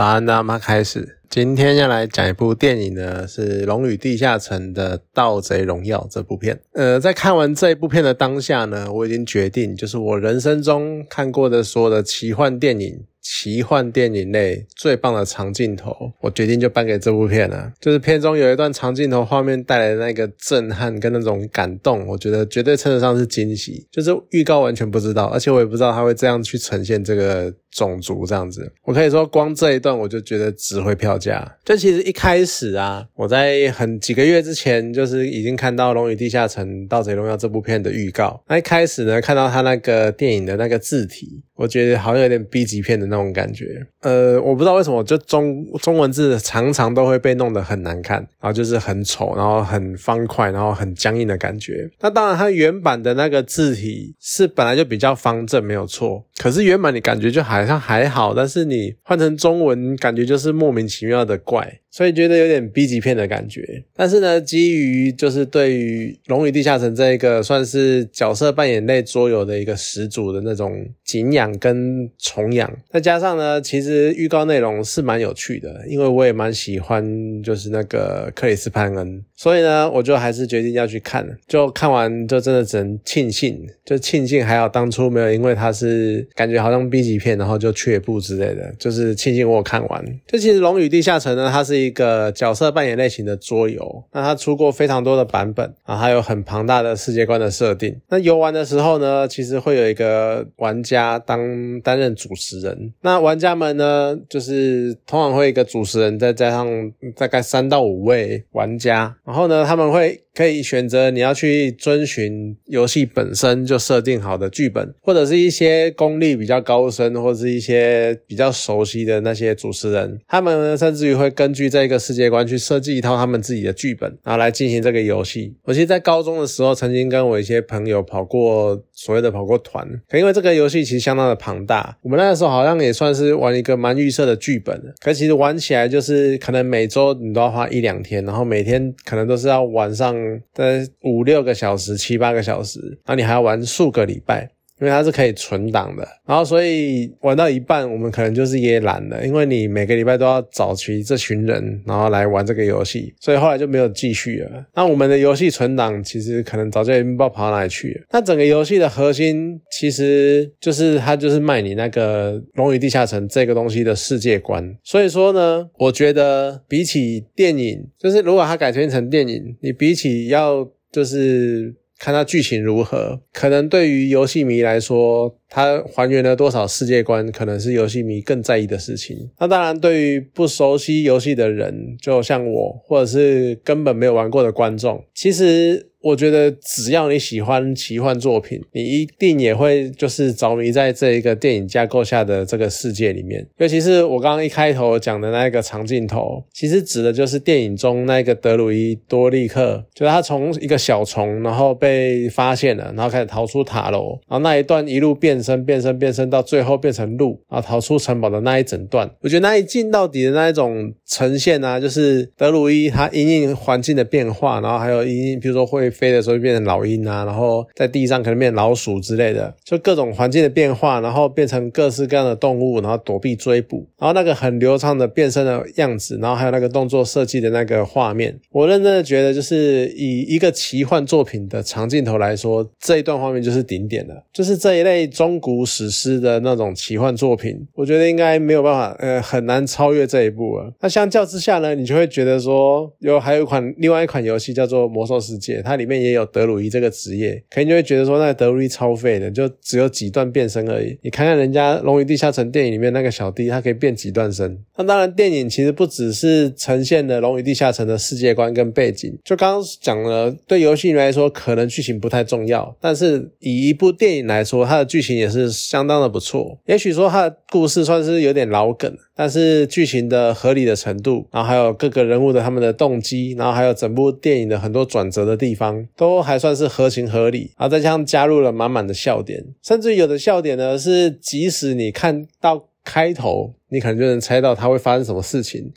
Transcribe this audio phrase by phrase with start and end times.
[0.00, 1.18] 早安，大家开始。
[1.28, 6.58] 今天要来讲一部电影呢，是《龙与地下城》的《盗贼荣耀》这部片。
[6.72, 13.04] 呃，在看完这一部片的当下呢，我已经决定，就是我人生中看过的所有的奇幻电影。
[13.22, 17.72] 奇幻电影类最棒的长镜头，我决定就颁给这部片了。
[17.80, 23.86] 就是片中有一段长镜头画面带来的那个震撼跟那种感动，我觉得绝对称得上是惊喜。
[23.90, 28.72] 就是预告完全不知道，而且我也不知道他会这样去呈现这个种族这样子。
[28.84, 31.56] 我可以说，光这一段我就觉得值回票价。
[31.64, 38.42] 就其实一开始啊，我在很几个月之前就是已经看到《龙与地下城：盗贼荣耀》这部片的预告。
[38.48, 41.42] 那一开始呢，看到他那个电影的那个字体。
[41.54, 43.66] 我觉得好像有点 B 级片的那种感觉，
[44.02, 51.90] 呃，我不知道为什么，就中中文字常常都会被弄得很难看，然后就是很丑，然后很方块，然后很僵硬的感觉。
[52.00, 56.24] 那当然，它原版的那个字体是本来就比较方正，没有错。
[56.38, 61.80] 可是原版你感觉就好像还好，但是你换成中文，感觉就是莫名其妙的怪。
[61.92, 81.28] 所以觉得有点 B 级片的感觉，但是呢，基于就是对于《龙与地下城》这一个算是角色扮演类桌游的一个始祖的那种敬仰跟崇仰，再加上呢，其实实预告内容是蛮有趣的，因为我也蛮喜欢就是那个克里斯潘恩，所以呢，我就还是决定要去看。
[81.48, 90.04] 就看完就真的只能庆幸，就庆幸还好当初没有因为他是感觉好像 B 级片，然后就却步之类的，就是庆幸我有看完。
[90.28, 91.80] 就其实《龙与地下城》呢，它是。
[91.80, 97.98] 一个角色扮演类型的桌游，那它出过非常多的版本啊，还有很庞大的世界观的设定。
[98.10, 110.20] 那游玩的时候呢，其实会有一个玩家当担任主持人，那玩家们呢，就是通常会一个主持人，再加上大概三到五位玩家，然后呢，他们会。
[110.32, 125.52] 可以选择你要去遵循游戏本身就设定好的剧本，或者是一些功力比较高深，或者是一些比较熟悉的那些主持人，他们呢甚至于会根据这个世界观去设计一套他们自己的剧本，然后来进行这个游戏。
[125.64, 140.14] 我其实，在高中的时候，曾经跟我一些朋友跑过所谓的跑过团，可因为这个游戏其实相当的庞大，我们那个时候好像也算是玩一个蛮预设的剧本，可其实玩起来就是可能每周你都要花一两天，然后每天可能都是要玩上。
[140.52, 144.50] 在五六个小时、七八个小时，然后你还要玩数个礼拜。
[144.80, 154.64] 因为它是可以存档的，然后所以玩到一半，我们可能就是也懒了，因为你每个礼拜都要找齐这群人，然后来玩这个游戏，所以后来就没有继续了。
[154.74, 158.06] 那我们的游戏存档其实可能早就已经不知道跑到哪里去了。
[158.10, 164.74] 那整个游戏的核心其实就是它就是卖你那个《龙与地下城》这个东西的世界观。
[164.82, 171.74] 所以说呢，我觉得比起电影，就是如果它改编成电影，你比起要就是。
[172.00, 179.28] 看它剧情如何，可能对于游戏迷来说，它还原了多少世界观，可能是游戏迷更在意的事情。
[179.38, 185.88] 那当然，对于不熟悉游戏的人，就像我，或者是根本没有玩过的观众，其实。
[186.02, 193.46] 我觉得只要你喜欢奇幻作品，你一定也会就是着迷在这一个电影架构下的这个世界里面。
[193.58, 215.90] 尤其是我刚刚一开头讲的那个长镜头，其实指的就是电影中那个德鲁伊多利克，就是他从一个小虫，然后被发现了，然后开始逃出塔楼，然后那一段一路变变身、变身、变身，到最后变成鹿，然后逃出城堡的那一整段，我觉得那一镜到底的那一种呈现啊，就是德鲁伊他因应环境的变化，然后还有因应，比如说会。
[216.00, 240.72] 飞的时候就变成老鹰啊，然后在地上可能变老鼠之类的，就各种环境的变化，然后变成各式各样的动物，然后躲避追捕，然后那个很流畅的变身的样子，然后还有那个动作设计的那个画面，我认真的觉得，就是以一个奇幻作品的长镜头来说，这一段画面就是顶点了，就是这一类中中古史诗的那种奇幻作品，我觉得应该没有办法，呃，很难超越这一部了。
[240.80, 245.80] 那相较之下呢，你就会觉得说，有还有一款另外一款游戏叫做《魔兽世界》，它。
[245.80, 250.94] 里面也有德鲁伊这个职业，可能就会觉得说，那德鲁伊超废的，就只有几段变身而已。
[251.00, 254.58] 你看看人家《龙与地下城》电影里面那个小弟，他可以变几段身。
[254.76, 266.58] 那当然，电影其实不只是呈现了《龙与地下城》的世界观跟背景，就刚刚讲了，对游戏来说可能剧情不太重要，但是以一部电影来说，它的剧情也是相当的不错。
[266.66, 275.86] 也许说他的故事算是有点老梗，但是剧情的合理的程度，然后还有各个人物的他们的动机，然后还有整部电影的很多转折的地方。
[275.96, 285.70] 都还算是合情合理，然后再加上加入了满满的笑点，甚至有的笑点呢是，即使你看到开头，你可能就能猜到它会发生什么事情。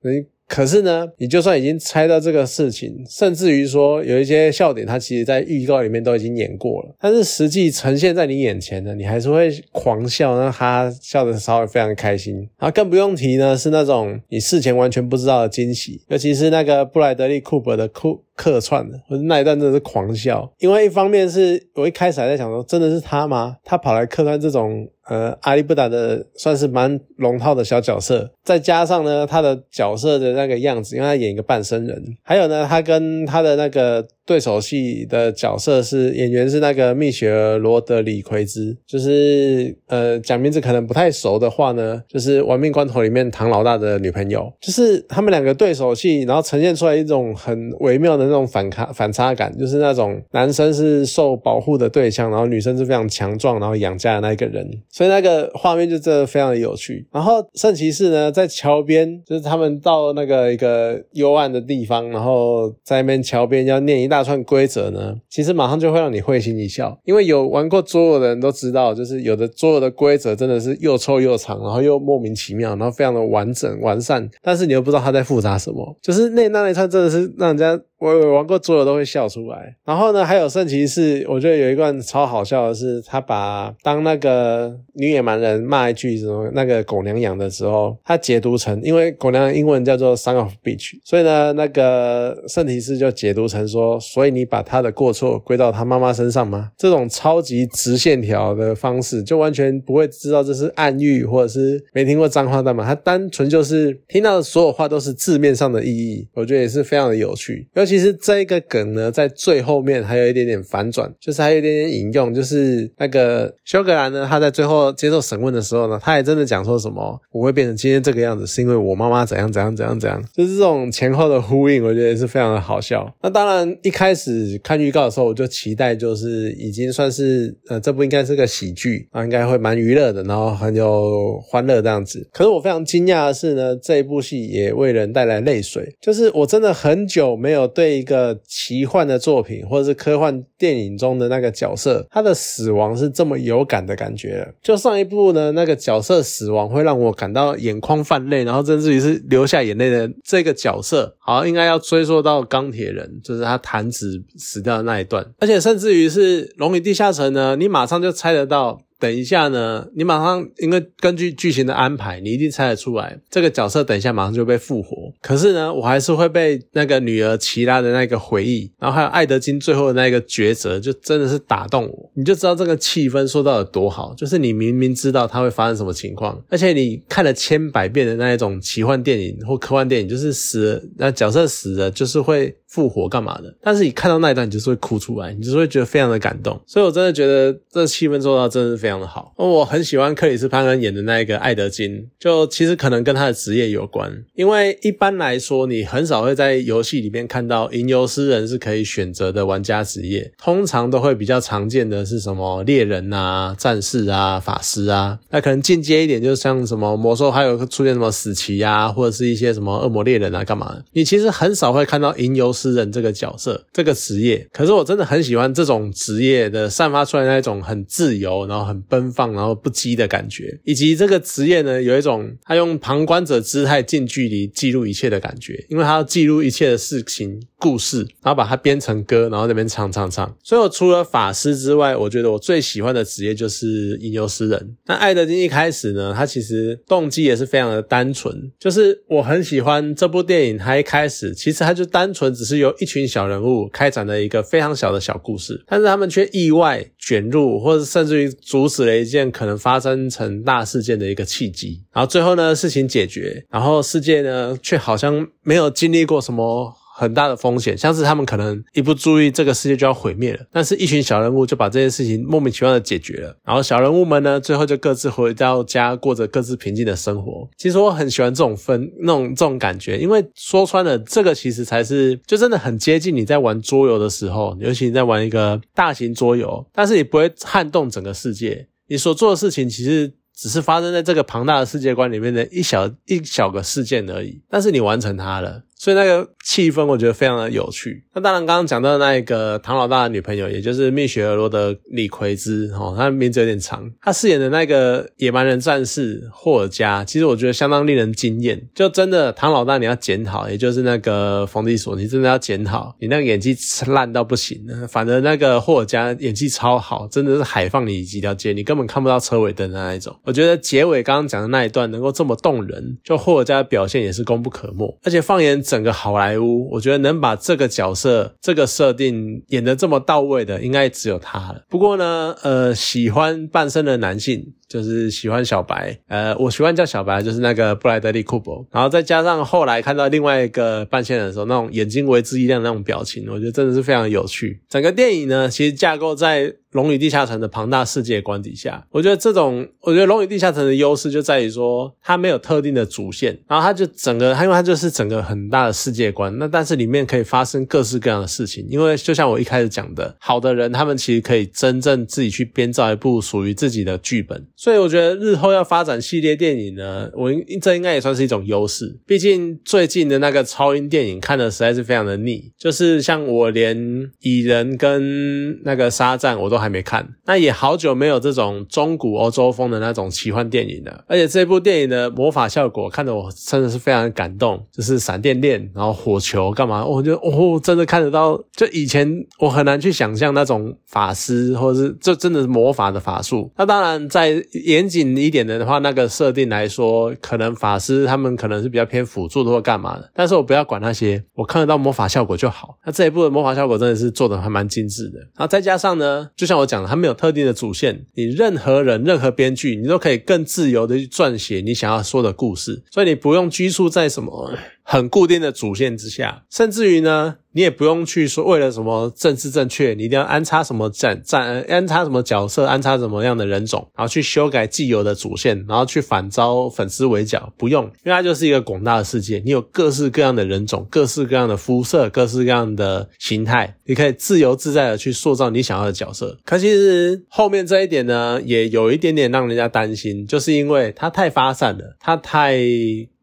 [0.47, 12.35] 可是呢，你就算已经猜到这个事情，甚至于说有一些笑点，它其实在预告里面都已经演过了，但是实际呈现在你眼前的，你还是会狂笑，那哈笑的稍微非常开心。
[12.59, 18.23] 然后更不用提呢，是那种你事前完全不知道的惊喜，尤其是那个布莱德利库珀的库。
[18.35, 23.57] 客串的，我那一段真的是狂笑，因为一方面是我一开始还在想说，真的是他吗？
[23.63, 24.87] 他跑来客串这种。
[25.07, 54.65] 呃，阿里不达的算是蛮龙套的小角色，再加上呢，他的角色的那个样子，因为他演一个半生人，还有呢，他跟他的那个对手戏的角色是演员是那个蜜雪儿罗德里奎兹，就是呃讲名字可能不太熟的话呢，就是《玩命关头》里面唐老大的女朋友，就是他们两个对手戏，然后呈现出来一种很微妙的那种反差反差感，就是那种男生是受保护的对象，然后女生是非常强壮，然后养家的那一个人。
[54.89, 57.05] 所以那个画面就真的非常的有趣。
[57.11, 66.95] 然后圣骑士呢，在桥边，就是他们到那个一个幽暗的地方，然后在那边桥边要念一大串规则呢，其实马上就会让你会心一笑。
[67.04, 75.98] 因为有玩过桌游的人都知道，就是有的桌游的规则真的是又臭又长，然后又莫名其妙，然后非常的完整完善，但是你又不知道它在复杂什么。
[76.01, 77.81] 就是那那一串真的是让人家。
[78.03, 96.71] 我玩过桌游都会笑出来，然后呢，还有圣骑士，我觉得有一段超好笑的是，他把当那个女野蛮人骂一句什么那个狗娘养的时候，他解读成，因为狗娘英文叫做 son of bitch，所以呢，那个圣骑士就解读成说，所以你把他的过错归到他妈妈身上吗？
[96.77, 102.83] 这种超级直线条的方式，就完全不会知道这是暗喻，或者是没听过脏话的嘛？
[102.83, 107.92] 他单纯就是听到的所有话都是字面上的意义，我觉得也是非常的有趣，尤其。
[107.93, 123.07] 其实这一个梗呢，在最后面还有一点点反转，就是还有一点点引用，就是那个休格兰呢，他在最后接受审问的时候呢，他也真的讲说什么我会变成今天这个样子，是因为我妈妈怎样怎样怎样怎样，就是这种前后的呼应，我觉得也是非常的好笑。
[123.21, 132.27] 那当然一开始看预告的时候，我就期待就是已经算是呃这部应该是个喜剧啊，应该会蛮娱乐的，然后很有欢乐这样子。
[132.33, 137.82] 可是我非常惊讶的是呢，这一部戏也为人带来泪水，就是我真的很久没有对。
[137.83, 144.47] 对一个奇幻的作品，或者是科幻电影中的那个角色，他的死亡是这么有感的感觉。
[144.62, 158.79] 就上一部呢，那个角色死亡会让我感到眼眶泛泪，然后甚至于是流下眼泪的这个角色，好应该要追溯到钢铁人，就是他弹指死掉的那一段，而且甚至于是《龙与地下城》呢，你马上就猜得到。
[159.03, 165.11] 等一下呢，你马上因为根据剧情的安排，你一定猜得出来这个角色等一下马上就被复活。
[165.21, 172.09] 可是呢，我还是会被那个女儿齐拉的那个回忆，然后还有艾德金最后的那个抉择，就真的是打动我。
[172.13, 182.55] 你就知道这个气氛说到有多好，就是你明明知道它会发生什么情况，而且你看了千百遍的那一种奇幻电影或科幻电影，就是死那角色死了就是会。
[182.73, 183.55] 复活干嘛的？
[183.61, 186.59] 但是你看到那一段，你就是会哭出来，你就是会觉得非常的感动。
[186.65, 189.31] 所以我真的觉得这气氛做到真的是非常的好。
[189.37, 205.19] 我很喜欢克里斯潘恩演的那一个艾德金，就其实可能跟他的职业有关，因为一般来说你很少会在游戏里面看到吟游诗人是可以选择的玩家职业，通常都会比较常见的是什么猎人啊、战士啊、法师啊。
[205.29, 210.83] 那可能进阶一点，就像什么魔兽，还有出现什么死棋啊，或者是一些什么恶魔猎人啊，干嘛的？
[210.93, 212.51] 你其实很少会看到吟游。
[212.63, 227.41] 诗人这个角色，这个职业，可是我真的很喜欢这种职业的散发出来那一种很自由，然后很奔放，然后不羁的感觉，以及这个职业呢，有一种他用旁观者姿态近距离记录一切的感觉，因为他要记录一切的事情。
[227.63, 230.36] 故事，然后把它编成歌，然后那边唱唱唱。
[230.43, 234.75] 所以我除了法师之外，我觉得我最喜欢的职业就是吟游诗人。
[234.86, 240.58] 那艾德金一开始呢，他其实动机也是非常的单纯，就是我很喜欢这部电影。
[240.58, 251.81] 他一开始其实他就单纯只是是由一群小人物开展了一个非常小的小故事，但是他们却意外卷入，或者甚至于阻止了一件可能发生成大事件的一个契机。
[251.91, 256.74] 然后最后呢，事情解决，然后世界呢却好像没有经历过什么。
[256.95, 260.39] 很大的风险，像是他们可能一不注意，这个世界就要毁灭了。
[260.51, 263.35] 但是，一群小人物就把这件事情莫名其妙的解决了。
[263.43, 267.50] 然后，小人物们呢，最后就各自回到家，过着各自平静的生活。
[267.57, 280.13] 其实，我很喜欢这种分那种这种感觉，因为说穿了，这个其实才是就真的很接近你在玩桌游的时候，尤其你在玩一个大型桌游，但是你不会撼动整个世界，你所做的事情其实。
[280.35, 285.62] 只是发生在这个庞大的世界观里面的一小一小个事件而已，但是你完成它了。
[285.83, 288.05] 所以那个气氛我觉得非常的有趣。
[288.13, 298.65] 那当然，刚刚讲到那一个唐老大的女朋友，也就是蜜雪儿罗的李奎兹，哦，他名字有点长，他饰演的那个野蛮人战士霍尔加，其实我觉得相当令人惊艳。
[298.73, 303.53] 就真的唐老大你要检讨，也就是那个冯迪索，你真的要检讨，你那个演技
[303.87, 304.65] 烂到不行。
[304.87, 310.15] 反正那个霍尔加演技超好，真的是海放你几条街，你根本看不到车尾灯的那一种。
[310.23, 314.97] 我觉得结尾刚刚讲的那一段能够这么动人，就霍尔加的表现也是功不可没。
[315.03, 321.63] 而且放眼整个好莱坞，我觉得能把这个角色、这个设定演得这么到位的，应该只有他了。
[321.68, 324.53] 不过呢，呃，喜欢半身的男性。
[324.74, 334.60] 就是喜欢小白，呃，我喜欢叫小白，就是那个布莱德利库珀，然后再加上后来看到另外一个半仙的时候，那种眼睛为之一亮的那种表情，我觉得真的是非常有趣。
[334.68, 336.56] 整个电影呢，其实架构在。
[336.74, 363.77] 龙与地下城的庞大世界观底下，我觉得这种，我觉得龙与地下城的优势就在于说，它没有特定的主线，然后它就整个，它因为它就是整个很大的世界观，那但是里面可以发生各式各样的事情，因为就像我一开始讲的，好的人他们其实可以真正自己去编造一部属于自己的剧本，所以我觉得日后要发展系列电影呢，我这应该也算是一种优势，毕竟最近的那个超英电影看的实在是非常的腻，就是像我连
[364.22, 366.63] 蚁人跟那个沙赞我都。
[366.63, 371.03] 还没看，那也好久没有这种中古欧洲风的那种奇幻电影了。
[371.10, 376.86] 而且这部电影的魔法效果看得我真的是非常感动，就是闪电链，然后火球干嘛？
[376.86, 378.41] 我觉得哦，真的看得到。
[378.55, 383.51] 就以前我很难去想象那种法师，或者是这真的是魔法的法术。
[383.58, 390.09] 那当然，在严谨一点的话，那个设定来说，可能法师他们可能是比较偏辅助的或干嘛的。
[390.15, 392.77] 但是我不要管那些，我看得到魔法效果就好。
[392.85, 395.19] 那这一部的魔法效果真的是做的还蛮精致的。
[395.19, 396.53] 然后再加上呢，就像。
[396.53, 404.51] 我讲的，它没有特定的主线，你任何人、任何编剧，你都可以更自由的去撰写你想要说的故事，所以你不用拘束在什么。
[404.83, 426.37] 很固定的主线之下，甚至于呢，你也不用去说为了什么政治正确，你一定要安插什么战战，安插什么角色，安插什么样的人种，然后去修改既有的主线，然后去反遭粉丝围剿，不用，因为它就是一个广大的世界，你有各式各样的人种，各式各样的肤色，各式各样的形态，你可以自由自在的去塑造你想要的角色。
[426.43, 432.59] 可其实后面这一点呢，也有一点点让人家担心，就是因为它太发散了，它太。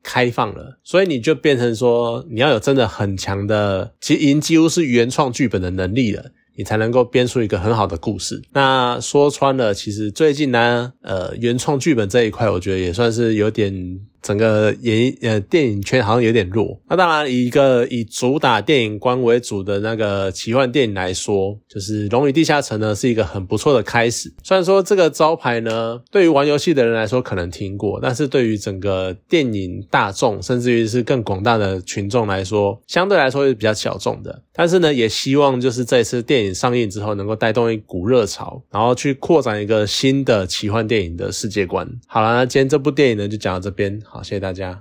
[0.02, 8.42] 开放了，所以你就变成说，你要有真的很强的，其实已经几乎是原创剧本的能力了，你才能够编出一个很好的故事。
[8.52, 14.00] 那说穿了，其实最近呢，呃，原创剧本这一块，我觉得也算是有点。
[14.22, 16.78] 整个演呃电影圈好像有点弱。
[16.88, 24.32] 那当然，以一个以主打电影观为主的那个奇幻电影来说，就是《龙与地下城》呢是一个很不错的开始。
[24.42, 34.42] 虽然说这个招牌呢，对于玩游戏的人来说可能听过，但是对于整个电影大众，甚至于是更广大的群众来说，相对来说是比较小众的。
[34.52, 41.88] 但是呢，也希望就是这次电影上映之后，能够带动一股热潮，然后去扩展一个新的奇幻电影的世界观。
[42.06, 43.98] 好了，那今天这部电影呢就讲到这边。
[44.12, 44.76] 好，谢谢大家。